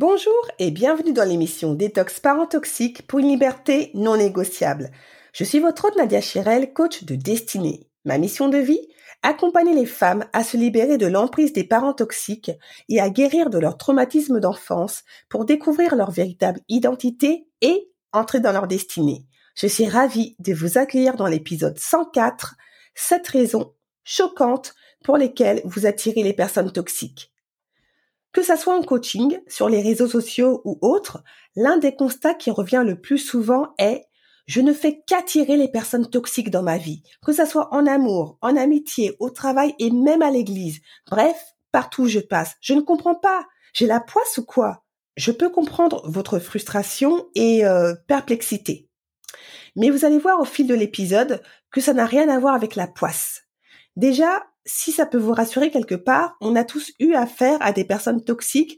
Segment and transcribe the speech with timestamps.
[0.00, 4.90] Bonjour et bienvenue dans l'émission Détox Parents Toxiques pour une liberté non négociable.
[5.34, 7.86] Je suis votre hôte Nadia Chirel, coach de destinée.
[8.06, 8.80] Ma mission de vie
[9.22, 12.50] Accompagner les femmes à se libérer de l'emprise des parents toxiques
[12.88, 18.52] et à guérir de leur traumatisme d'enfance pour découvrir leur véritable identité et entrer dans
[18.52, 19.26] leur destinée.
[19.54, 22.54] Je suis ravie de vous accueillir dans l'épisode 104,
[22.94, 23.74] 7 raisons
[24.04, 24.72] choquantes
[25.04, 27.30] pour lesquelles vous attirez les personnes toxiques.
[28.32, 31.22] Que ça soit en coaching, sur les réseaux sociaux ou autres,
[31.56, 34.06] l'un des constats qui revient le plus souvent est
[34.46, 38.36] je ne fais qu'attirer les personnes toxiques dans ma vie, que ça soit en amour,
[38.40, 40.80] en amitié, au travail et même à l'église.
[41.08, 41.36] Bref,
[41.70, 42.56] partout où je passe.
[42.60, 43.46] Je ne comprends pas.
[43.72, 44.82] J'ai la poisse ou quoi?
[45.16, 48.88] Je peux comprendre votre frustration et euh, perplexité.
[49.76, 52.74] Mais vous allez voir au fil de l'épisode que ça n'a rien à voir avec
[52.74, 53.42] la poisse.
[53.94, 57.84] Déjà, si ça peut vous rassurer quelque part, on a tous eu affaire à des
[57.84, 58.76] personnes toxiques,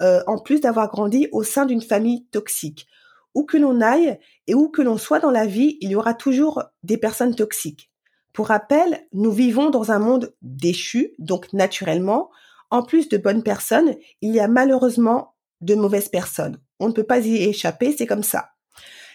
[0.00, 2.86] euh, en plus d'avoir grandi au sein d'une famille toxique.
[3.34, 6.14] Où que l'on aille et où que l'on soit dans la vie, il y aura
[6.14, 7.90] toujours des personnes toxiques.
[8.32, 12.30] Pour rappel, nous vivons dans un monde déchu, donc naturellement,
[12.70, 16.58] en plus de bonnes personnes, il y a malheureusement de mauvaises personnes.
[16.80, 18.51] On ne peut pas y échapper, c'est comme ça.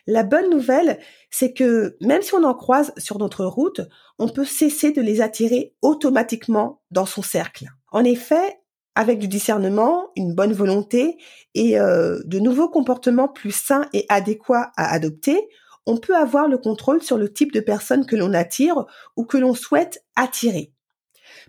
[0.07, 3.81] La bonne nouvelle, c'est que même si on en croise sur notre route,
[4.17, 7.67] on peut cesser de les attirer automatiquement dans son cercle.
[7.91, 8.59] En effet,
[8.95, 11.17] avec du discernement, une bonne volonté
[11.53, 15.49] et euh, de nouveaux comportements plus sains et adéquats à adopter,
[15.85, 18.85] on peut avoir le contrôle sur le type de personnes que l'on attire
[19.15, 20.73] ou que l'on souhaite attirer.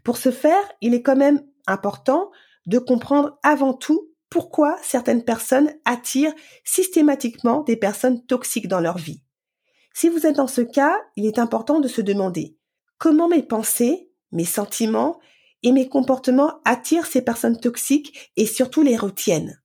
[0.04, 2.30] Pour ce faire, il est quand même important
[2.66, 6.34] de comprendre avant tout pourquoi certaines personnes attirent
[6.64, 9.22] systématiquement des personnes toxiques dans leur vie.
[9.94, 12.56] Si vous êtes dans ce cas, il est important de se demander
[12.98, 15.18] comment mes pensées, mes sentiments
[15.62, 19.60] et mes comportements attirent ces personnes toxiques et surtout les retiennent.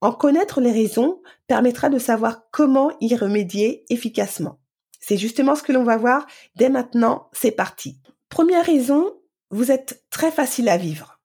[0.00, 4.60] En connaître les raisons permettra de savoir comment y remédier efficacement.
[5.00, 7.98] C'est justement ce que l'on va voir dès maintenant, c'est parti.
[8.28, 9.12] Première raison,
[9.50, 11.21] vous êtes très facile à vivre.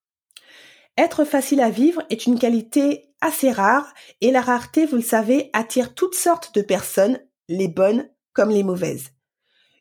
[0.97, 5.51] Être facile à vivre est une qualité assez rare et la rareté, vous le savez,
[5.53, 7.19] attire toutes sortes de personnes,
[7.49, 9.11] les bonnes comme les mauvaises.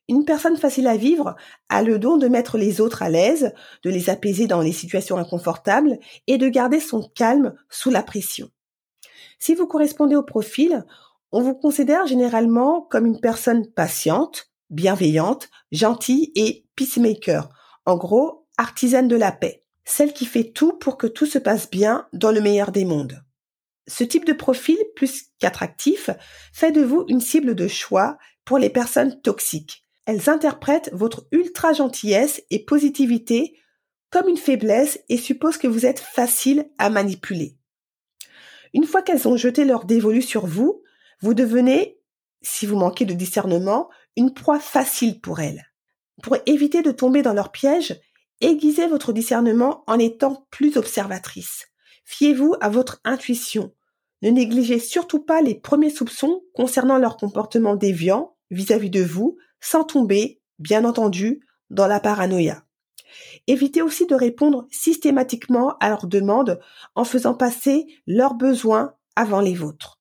[0.08, 1.34] Une personne facile à vivre
[1.70, 5.16] a le don de mettre les autres à l'aise, de les apaiser dans les situations
[5.16, 8.50] inconfortables et de garder son calme sous la pression.
[9.38, 10.84] Si vous correspondez au profil,
[11.32, 17.48] on vous considère généralement comme une personne patiente, bienveillante, gentille et peacemaker.
[17.86, 21.70] En gros, artisane de la paix celle qui fait tout pour que tout se passe
[21.70, 23.22] bien dans le meilleur des mondes.
[23.86, 26.10] Ce type de profil, plus qu'attractif,
[26.52, 29.84] fait de vous une cible de choix pour les personnes toxiques.
[30.04, 33.56] Elles interprètent votre ultra gentillesse et positivité
[34.10, 37.56] comme une faiblesse et supposent que vous êtes facile à manipuler.
[38.74, 40.82] Une fois qu'elles ont jeté leur dévolu sur vous,
[41.20, 42.00] vous devenez,
[42.42, 45.64] si vous manquez de discernement, une proie facile pour elles.
[46.22, 48.00] Pour éviter de tomber dans leur piège,
[48.40, 51.68] Aiguisez votre discernement en étant plus observatrice.
[52.04, 53.72] Fiez-vous à votre intuition.
[54.22, 59.84] Ne négligez surtout pas les premiers soupçons concernant leur comportement déviant vis-à-vis de vous, sans
[59.84, 61.40] tomber, bien entendu,
[61.70, 62.64] dans la paranoïa.
[63.46, 66.60] Évitez aussi de répondre systématiquement à leurs demandes
[66.94, 70.00] en faisant passer leurs besoins avant les vôtres.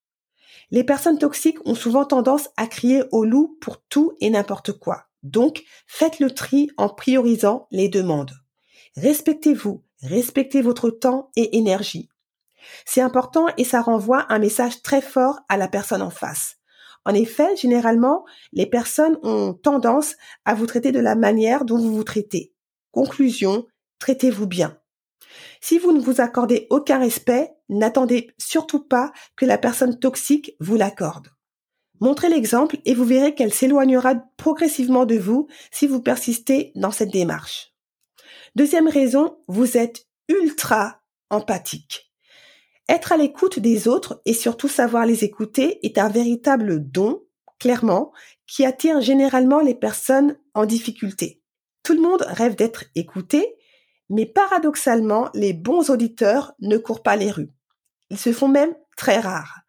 [0.72, 5.05] Les personnes toxiques ont souvent tendance à crier au loup pour tout et n'importe quoi.
[5.26, 8.34] Donc, faites le tri en priorisant les demandes.
[8.96, 12.10] Respectez-vous, respectez votre temps et énergie.
[12.86, 16.58] C'est important et ça renvoie un message très fort à la personne en face.
[17.06, 18.24] En effet, généralement,
[18.54, 22.54] les personnes ont tendance à vous traiter de la manière dont vous vous traitez.
[22.92, 23.66] Conclusion,
[23.98, 24.80] traitez-vous bien.
[25.60, 30.76] Si vous ne vous accordez aucun respect, n'attendez surtout pas que la personne toxique vous
[30.76, 31.35] l'accorde.
[32.02, 37.12] Montrez l'exemple et vous verrez qu'elle s'éloignera progressivement de vous si vous persistez dans cette
[37.12, 37.74] démarche.
[38.56, 42.12] Deuxième raison, vous êtes ultra empathique.
[42.88, 47.24] Être à l'écoute des autres et surtout savoir les écouter est un véritable don,
[47.60, 48.12] clairement,
[48.46, 51.42] qui attire généralement les personnes en difficulté.
[51.84, 53.56] Tout le monde rêve d'être écouté,
[54.10, 57.52] mais paradoxalement, les bons auditeurs ne courent pas les rues.
[58.10, 59.62] Ils se font même très rares.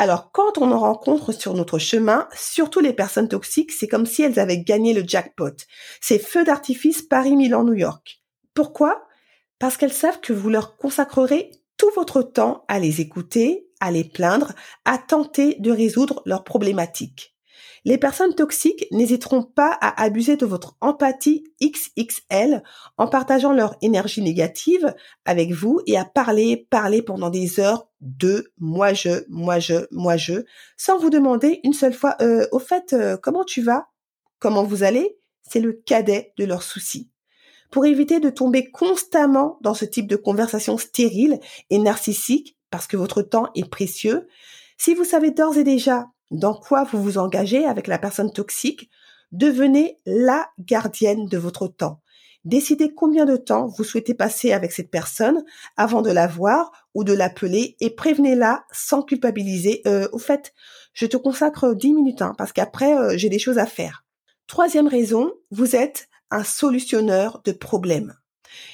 [0.00, 4.22] Alors quand on en rencontre sur notre chemin, surtout les personnes toxiques, c'est comme si
[4.22, 5.50] elles avaient gagné le jackpot.
[6.00, 8.22] C'est feu d'artifice Paris-Milan-New York.
[8.54, 9.04] Pourquoi?
[9.58, 14.04] Parce qu'elles savent que vous leur consacrerez tout votre temps à les écouter, à les
[14.04, 14.52] plaindre,
[14.84, 17.36] à tenter de résoudre leurs problématiques.
[17.84, 22.62] Les personnes toxiques n'hésiteront pas à abuser de votre empathie XXL
[22.96, 24.94] en partageant leur énergie négative
[25.24, 30.16] avec vous et à parler, parler pendant des heures de moi je, moi je, moi
[30.16, 30.44] je,
[30.76, 33.88] sans vous demander une seule fois euh, au fait euh, comment tu vas,
[34.38, 37.10] comment vous allez, c'est le cadet de leurs soucis.
[37.70, 41.38] Pour éviter de tomber constamment dans ce type de conversation stérile
[41.70, 44.26] et narcissique, parce que votre temps est précieux,
[44.78, 48.90] si vous savez d'ores et déjà dans quoi vous vous engagez avec la personne toxique,
[49.32, 52.00] devenez la gardienne de votre temps.
[52.44, 55.44] Décidez combien de temps vous souhaitez passer avec cette personne
[55.76, 59.82] avant de la voir ou de l'appeler et prévenez-la sans culpabiliser.
[59.86, 60.54] Euh, au fait,
[60.94, 64.04] je te consacre 10 minutes hein, parce qu'après, euh, j'ai des choses à faire.
[64.46, 68.14] Troisième raison, vous êtes un solutionneur de problèmes.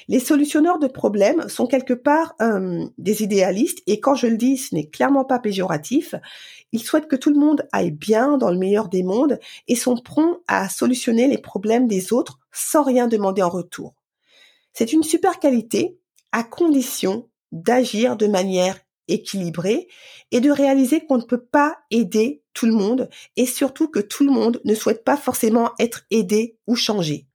[0.07, 4.57] Les solutionneurs de problèmes sont quelque part euh, des idéalistes et quand je le dis,
[4.57, 6.15] ce n'est clairement pas péjoratif.
[6.71, 9.97] Ils souhaitent que tout le monde aille bien dans le meilleur des mondes et sont
[9.97, 13.93] prompts à solutionner les problèmes des autres sans rien demander en retour.
[14.73, 15.97] C'est une super qualité
[16.31, 19.87] à condition d'agir de manière équilibrée
[20.31, 24.25] et de réaliser qu'on ne peut pas aider tout le monde et surtout que tout
[24.25, 27.27] le monde ne souhaite pas forcément être aidé ou changé.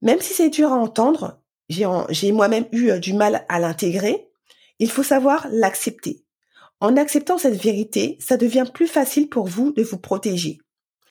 [0.00, 4.28] Même si c'est dur à entendre, j'ai moi-même eu euh, du mal à l'intégrer,
[4.78, 6.24] il faut savoir l'accepter.
[6.80, 10.58] En acceptant cette vérité, ça devient plus facile pour vous de vous protéger.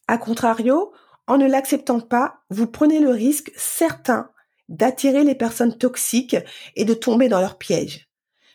[0.08, 0.94] A contrario,
[1.28, 4.32] en ne l'acceptant pas, vous prenez le risque certain
[4.70, 6.38] d'attirer les personnes toxiques
[6.76, 8.08] et de tomber dans leur piège.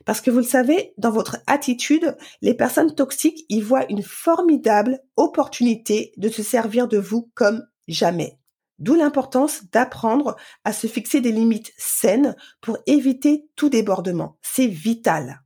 [0.05, 5.01] Parce que vous le savez, dans votre attitude, les personnes toxiques y voient une formidable
[5.17, 8.39] opportunité de se servir de vous comme jamais.
[8.79, 14.39] D'où l'importance d'apprendre à se fixer des limites saines pour éviter tout débordement.
[14.43, 15.43] C'est vital.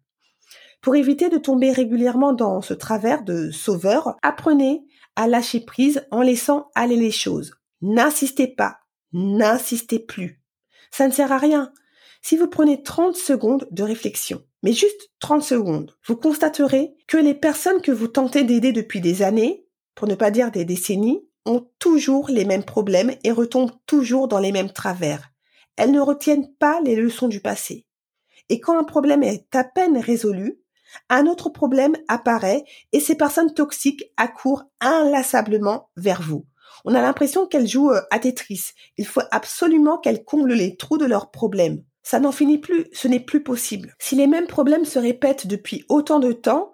[0.80, 4.84] Pour éviter de tomber régulièrement dans ce travers de sauveur, apprenez
[5.16, 7.54] à lâcher prise en laissant aller les choses.
[7.82, 8.78] N'insistez pas,
[9.12, 10.40] n'insistez plus.
[10.90, 11.72] Ça ne sert à rien.
[12.22, 17.34] Si vous prenez 30 secondes de réflexion, mais juste 30 secondes, vous constaterez que les
[17.34, 21.68] personnes que vous tentez d'aider depuis des années, pour ne pas dire des décennies, ont
[21.78, 25.30] toujours les mêmes problèmes et retombent toujours dans les mêmes travers.
[25.76, 27.86] Elles ne retiennent pas les leçons du passé.
[28.48, 30.60] Et quand un problème est à peine résolu,
[31.08, 36.46] un autre problème apparaît et ces personnes toxiques accourent inlassablement vers vous.
[36.84, 38.72] On a l'impression qu'elles jouent euh, à Tetris.
[38.96, 41.82] Il faut absolument qu'elles comblent les trous de leurs problèmes.
[42.02, 43.94] Ça n'en finit plus, ce n'est plus possible.
[43.98, 46.72] Si les mêmes problèmes se répètent depuis autant de temps,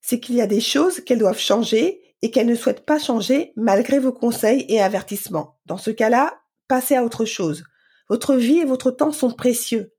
[0.00, 3.52] c'est qu'il y a des choses qu'elles doivent changer et qu'elles ne souhaitent pas changer
[3.54, 5.58] malgré vos conseils et avertissements.
[5.66, 7.64] Dans ce cas-là, passez à autre chose.
[8.08, 9.94] Votre vie et votre temps sont précieux.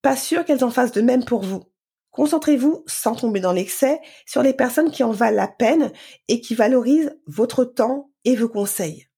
[0.00, 1.64] Pas sûr qu'elles en fassent de même pour vous.
[2.12, 5.90] Concentrez-vous, sans tomber dans l'excès, sur les personnes qui en valent la peine
[6.28, 9.08] et qui valorisent votre temps et vos conseils.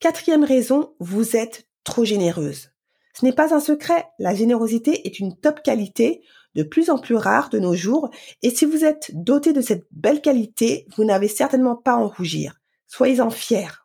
[0.00, 2.72] Quatrième raison, vous êtes trop généreuse.
[3.18, 6.22] Ce n'est pas un secret, la générosité est une top qualité
[6.54, 8.10] de plus en plus rare de nos jours,
[8.42, 12.08] et si vous êtes doté de cette belle qualité, vous n'avez certainement pas à en
[12.08, 12.54] rougir.
[12.86, 13.82] Soyez-en fiers.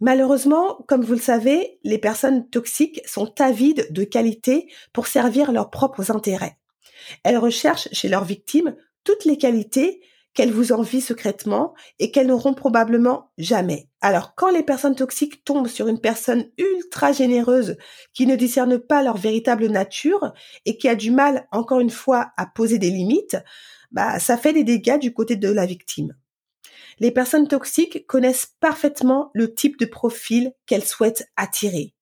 [0.00, 5.70] Malheureusement, comme vous le savez, les personnes toxiques sont avides de qualité pour servir leurs
[5.70, 6.58] propres intérêts.
[7.22, 10.00] Elles recherchent chez leurs victimes toutes les qualités
[10.36, 13.88] qu'elles vous envient secrètement et qu'elles n'auront probablement jamais.
[14.02, 17.76] Alors quand les personnes toxiques tombent sur une personne ultra généreuse
[18.12, 20.34] qui ne discerne pas leur véritable nature
[20.66, 23.38] et qui a du mal, encore une fois, à poser des limites,
[23.90, 26.14] bah, ça fait des dégâts du côté de la victime.
[26.98, 31.94] Les personnes toxiques connaissent parfaitement le type de profil qu'elles souhaitent attirer.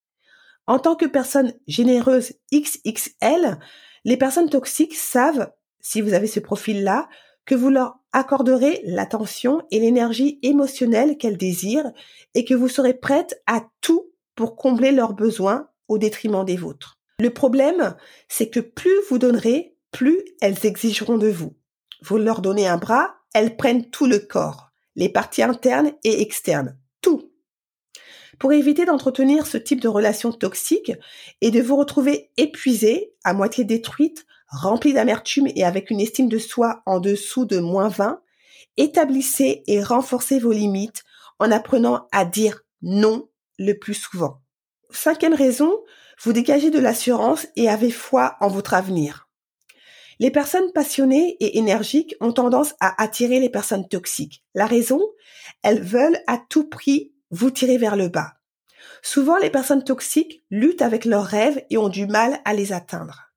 [0.67, 3.61] En tant que personne généreuse XXL,
[4.05, 7.09] les personnes toxiques savent, si vous avez ce profil-là,
[7.47, 11.93] que vous leur accorderez l'attention et l'énergie émotionnelle qu'elles désirent
[12.35, 16.99] et que vous serez prête à tout pour combler leurs besoins au détriment des vôtres.
[17.21, 17.97] Le problème,
[18.29, 21.55] c'est que plus vous donnerez, plus elles exigeront de vous.
[22.03, 24.71] Vous leur donnez un bras, elles prennent tout le corps.
[24.97, 27.33] les parties internes et externes, tout.
[28.39, 30.93] Pour éviter d'entretenir ce type de relation toxique
[31.41, 34.25] et de vous retrouver épuisé, à moitié détruite,
[34.55, 38.21] rempli d'amertume et avec une estime de soi en dessous de moins 20,
[38.77, 41.05] établissez et renforcez vos limites
[41.39, 44.41] en apprenant à dire non le plus souvent.
[44.91, 45.73] Cinquième raison,
[46.23, 49.29] vous dégagez de l'assurance et avez foi en votre avenir.
[50.21, 54.45] Les personnes passionnées et énergiques ont tendance à attirer les personnes toxiques.
[54.55, 55.01] La raison
[55.63, 58.35] Elles veulent à tout prix vous tirer vers le bas.
[59.03, 63.34] Souvent, les personnes toxiques luttent avec leurs rêves et ont du mal à les atteindre.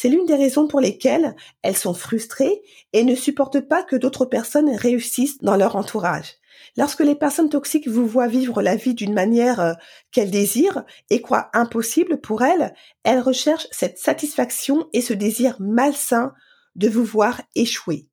[0.00, 2.62] C'est l'une des raisons pour lesquelles elles sont frustrées
[2.92, 6.36] et ne supportent pas que d'autres personnes réussissent dans leur entourage.
[6.76, 9.72] Lorsque les personnes toxiques vous voient vivre la vie d'une manière euh,
[10.12, 16.32] qu'elles désirent et croient impossible pour elles, elles recherchent cette satisfaction et ce désir malsain
[16.76, 18.06] de vous voir échouer.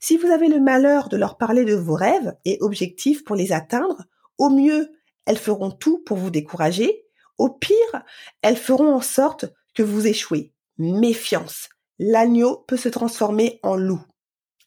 [0.00, 3.52] Si vous avez le malheur de leur parler de vos rêves et objectifs pour les
[3.52, 4.06] atteindre,
[4.38, 4.90] au mieux,
[5.26, 7.04] elles feront tout pour vous décourager,
[7.38, 8.02] au pire,
[8.42, 11.68] elles feront en sorte que vous échouez méfiance.
[11.98, 14.02] L'agneau peut se transformer en loup.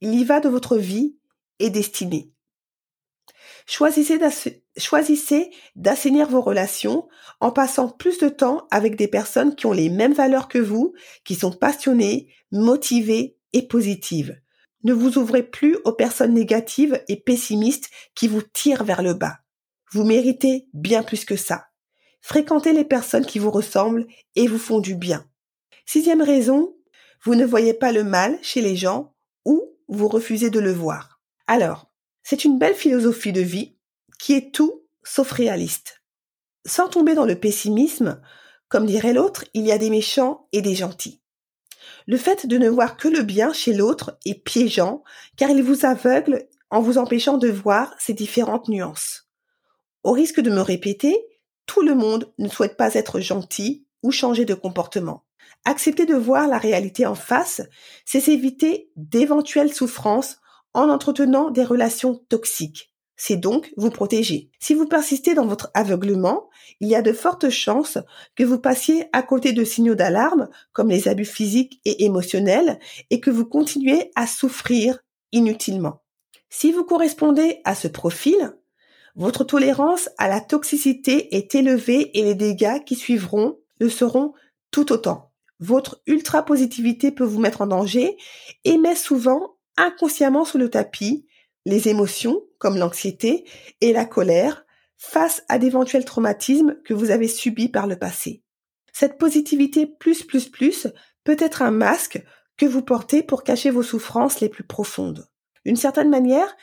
[0.00, 1.16] Il y va de votre vie
[1.58, 2.30] et destinée.
[3.66, 7.08] Choisissez d'assainir vos relations
[7.40, 10.94] en passant plus de temps avec des personnes qui ont les mêmes valeurs que vous,
[11.24, 14.40] qui sont passionnées, motivées et positives.
[14.84, 19.38] Ne vous ouvrez plus aux personnes négatives et pessimistes qui vous tirent vers le bas.
[19.90, 21.66] Vous méritez bien plus que ça.
[22.20, 24.06] Fréquentez les personnes qui vous ressemblent
[24.36, 25.28] et vous font du bien.
[25.86, 26.76] Sixième raison,
[27.22, 31.20] vous ne voyez pas le mal chez les gens ou vous refusez de le voir.
[31.46, 31.85] Alors,
[32.28, 33.76] c'est une belle philosophie de vie
[34.18, 36.02] qui est tout sauf réaliste.
[36.66, 38.20] Sans tomber dans le pessimisme,
[38.66, 41.22] comme dirait l'autre, il y a des méchants et des gentils.
[42.08, 45.04] Le fait de ne voir que le bien chez l'autre est piégeant
[45.36, 49.28] car il vous aveugle en vous empêchant de voir ces différentes nuances.
[50.02, 51.16] Au risque de me répéter,
[51.64, 55.22] tout le monde ne souhaite pas être gentil ou changer de comportement.
[55.64, 57.62] Accepter de voir la réalité en face,
[58.04, 60.40] c'est éviter d'éventuelles souffrances
[60.76, 62.92] en entretenant des relations toxiques.
[63.16, 64.50] C'est donc vous protéger.
[64.60, 67.96] Si vous persistez dans votre aveuglement, il y a de fortes chances
[68.36, 72.78] que vous passiez à côté de signaux d'alarme comme les abus physiques et émotionnels
[73.08, 74.98] et que vous continuez à souffrir
[75.32, 76.02] inutilement.
[76.50, 78.54] Si vous correspondez à ce profil,
[79.14, 84.34] votre tolérance à la toxicité est élevée et les dégâts qui suivront le seront
[84.70, 85.32] tout autant.
[85.58, 88.18] Votre ultra-positivité peut vous mettre en danger
[88.64, 91.26] et met souvent inconsciemment sous le tapis
[91.64, 93.44] les émotions comme l'anxiété
[93.80, 94.64] et la colère
[94.96, 98.42] face à d'éventuels traumatismes que vous avez subis par le passé.
[98.92, 100.88] Cette positivité plus plus plus
[101.24, 102.22] peut être un masque
[102.56, 105.28] que vous portez pour cacher vos souffrances les plus profondes.
[105.66, 106.56] D'une certaine manière,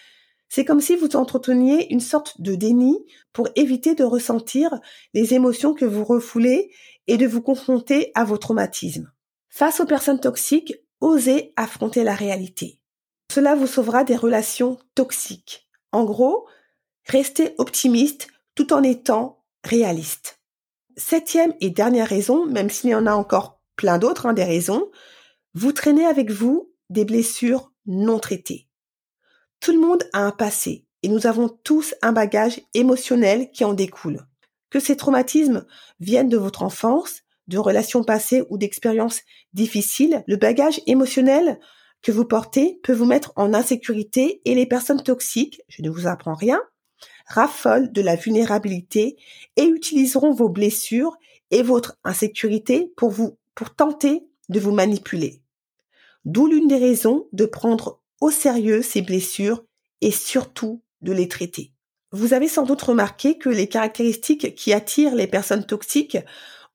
[0.50, 4.80] c'est comme si vous entreteniez une sorte de déni pour éviter de ressentir
[5.14, 6.72] les émotions que vous refoulez
[7.08, 9.12] et de vous confronter à vos traumatismes.
[9.50, 12.80] Face aux personnes toxiques, osez affronter la réalité.
[13.34, 15.68] Cela vous sauvera des relations toxiques.
[15.92, 16.48] En gros,
[17.08, 20.40] restez optimiste tout en étant réaliste.
[20.98, 24.92] Septième et dernière raison, même s'il y en a encore plein d'autres hein, des raisons,
[25.56, 28.68] vous traînez avec vous des blessures non traitées.
[29.62, 33.74] Tout le monde a un passé et nous avons tous un bagage émotionnel qui en
[33.74, 34.28] découle.
[34.70, 35.66] Que ces traumatismes
[36.00, 39.22] viennent de votre enfance, de relations passées ou d'expériences
[39.54, 41.60] difficiles, le bagage émotionnel
[42.04, 46.06] que vous portez peut vous mettre en insécurité et les personnes toxiques, je ne vous
[46.06, 46.62] apprends rien,
[47.26, 49.18] raffolent de la vulnérabilité
[49.56, 51.18] et utiliseront vos blessures
[51.50, 55.42] et votre insécurité pour vous, pour tenter de vous manipuler.
[56.26, 59.64] D'où l'une des raisons de prendre au sérieux ces blessures
[60.02, 61.72] et surtout de les traiter.
[62.12, 66.18] Vous avez sans doute remarqué que les caractéristiques qui attirent les personnes toxiques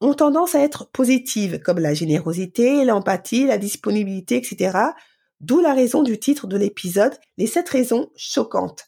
[0.00, 4.78] ont tendance à être positives, comme la générosité, l'empathie, la disponibilité, etc.,
[5.40, 8.86] D'où la raison du titre de l'épisode, les sept raisons choquantes.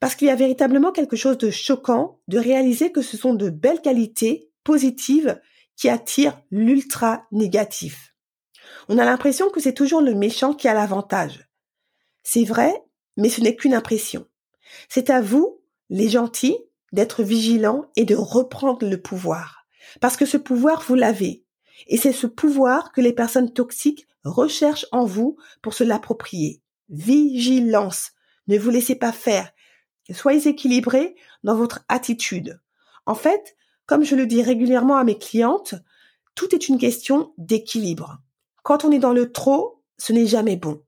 [0.00, 3.50] Parce qu'il y a véritablement quelque chose de choquant de réaliser que ce sont de
[3.50, 5.40] belles qualités positives
[5.76, 8.14] qui attirent l'ultra négatif.
[8.88, 11.48] On a l'impression que c'est toujours le méchant qui a l'avantage.
[12.22, 12.72] C'est vrai,
[13.16, 14.26] mais ce n'est qu'une impression.
[14.88, 15.60] C'est à vous,
[15.90, 16.58] les gentils,
[16.92, 19.66] d'être vigilants et de reprendre le pouvoir.
[20.00, 21.41] Parce que ce pouvoir, vous l'avez.
[21.86, 26.60] Et c'est ce pouvoir que les personnes toxiques recherchent en vous pour se l'approprier.
[26.88, 28.12] Vigilance.
[28.48, 29.52] Ne vous laissez pas faire.
[30.10, 31.14] Soyez équilibré
[31.44, 32.60] dans votre attitude.
[33.06, 35.74] En fait, comme je le dis régulièrement à mes clientes,
[36.34, 38.18] tout est une question d'équilibre.
[38.62, 40.82] Quand on est dans le trop, ce n'est jamais bon.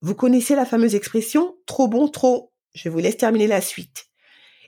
[0.00, 2.52] Vous connaissez la fameuse expression trop bon, trop.
[2.74, 4.06] Je vous laisse terminer la suite.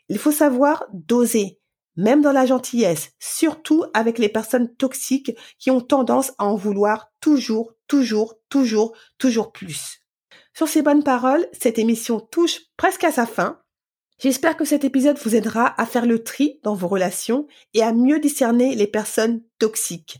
[0.08, 1.58] Il faut savoir doser,
[1.96, 7.12] même dans la gentillesse, surtout avec les personnes toxiques qui ont tendance à en vouloir
[7.20, 10.00] toujours, toujours, toujours, toujours plus.
[10.56, 13.60] Sur ces bonnes paroles, cette émission touche presque à sa fin.
[14.20, 17.92] J'espère que cet épisode vous aidera à faire le tri dans vos relations et à
[17.92, 20.18] mieux discerner les personnes toxiques.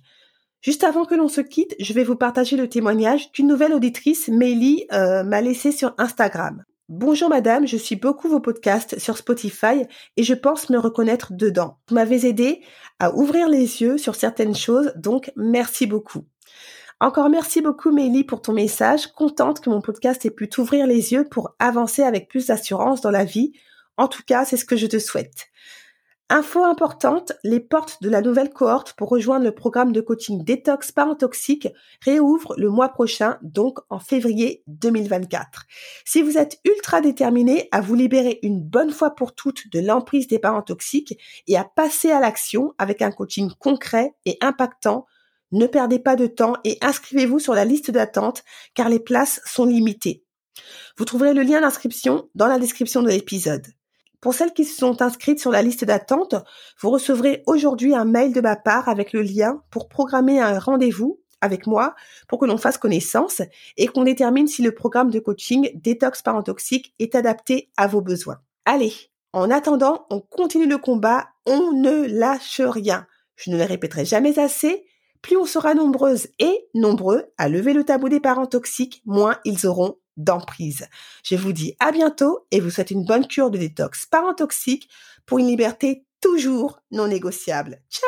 [0.61, 4.29] Juste avant que l'on se quitte, je vais vous partager le témoignage d'une nouvelle auditrice,
[4.29, 6.65] Mélie, euh, m'a laissé sur Instagram.
[6.91, 9.87] Bonjour madame, je suis beaucoup vos podcasts sur Spotify
[10.19, 11.79] et je pense me reconnaître dedans.
[11.89, 12.63] Vous m'avez aidé
[12.99, 16.27] à ouvrir les yeux sur certaines choses, donc merci beaucoup.
[17.01, 21.15] Encore merci beaucoup Mélie pour ton message, contente que mon podcast ait pu t'ouvrir les
[21.15, 23.53] yeux pour avancer avec plus d'assurance dans la vie.
[23.97, 25.47] En tout cas, c'est ce que je te souhaite.
[26.35, 30.91] Info importante, les portes de la nouvelle cohorte pour rejoindre le programme de coaching Détox
[30.91, 31.69] Parents Toxiques
[32.01, 35.65] réouvrent le mois prochain, donc en février 2024.
[36.05, 40.27] Si vous êtes ultra déterminé à vous libérer une bonne fois pour toutes de l'emprise
[40.27, 45.07] des parents toxiques et à passer à l'action avec un coaching concret et impactant,
[45.53, 48.43] ne perdez pas de temps et inscrivez-vous sur la liste d'attente
[48.75, 50.25] car les places sont limitées.
[50.99, 53.69] Vous trouverez le lien d'inscription dans la description de l'épisode.
[54.25, 56.35] Pour celles qui se sont inscrites sur la liste d'attente,
[56.81, 61.21] vous recevrez aujourd'hui un mail de ma part avec le lien pour programmer un rendez-vous
[61.43, 61.95] avec moi
[62.27, 63.43] pour que l'on fasse connaissance
[63.77, 68.01] et qu'on détermine si le programme de coaching détox parent toxique est adapté à vos
[68.01, 68.39] besoins.
[68.65, 68.95] Allez,
[69.35, 73.07] en attendant, on continue le combat, on ne lâche rien.
[73.37, 74.87] Je ne le répéterai jamais assez,
[75.21, 79.67] plus on sera nombreuses et nombreux à lever le tabou des parents toxiques, moins ils
[79.67, 80.87] auront d'emprise.
[81.23, 84.89] Je vous dis à bientôt et vous souhaite une bonne cure de détox parent toxique
[85.27, 87.81] pour une liberté toujours non négociable.
[87.91, 88.05] Ciao.